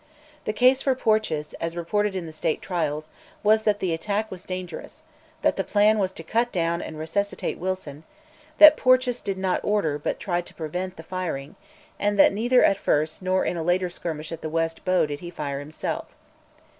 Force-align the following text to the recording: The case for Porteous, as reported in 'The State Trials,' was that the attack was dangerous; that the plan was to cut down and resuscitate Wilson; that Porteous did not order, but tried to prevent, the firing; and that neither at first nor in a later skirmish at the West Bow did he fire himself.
The 0.45 0.51
case 0.51 0.81
for 0.81 0.95
Porteous, 0.95 1.53
as 1.61 1.77
reported 1.77 2.15
in 2.15 2.25
'The 2.25 2.31
State 2.31 2.59
Trials,' 2.59 3.11
was 3.43 3.61
that 3.65 3.79
the 3.79 3.93
attack 3.93 4.31
was 4.31 4.45
dangerous; 4.45 5.03
that 5.43 5.57
the 5.57 5.63
plan 5.63 5.99
was 5.99 6.11
to 6.13 6.23
cut 6.23 6.51
down 6.51 6.81
and 6.81 6.97
resuscitate 6.97 7.59
Wilson; 7.59 8.03
that 8.57 8.77
Porteous 8.77 9.21
did 9.21 9.37
not 9.37 9.63
order, 9.63 9.99
but 9.99 10.19
tried 10.19 10.47
to 10.47 10.55
prevent, 10.55 10.97
the 10.97 11.03
firing; 11.03 11.55
and 11.99 12.17
that 12.17 12.33
neither 12.33 12.63
at 12.63 12.77
first 12.79 13.21
nor 13.21 13.45
in 13.45 13.57
a 13.57 13.61
later 13.61 13.91
skirmish 13.91 14.31
at 14.31 14.41
the 14.41 14.49
West 14.49 14.83
Bow 14.85 15.05
did 15.05 15.19
he 15.19 15.29
fire 15.29 15.59
himself. 15.59 16.07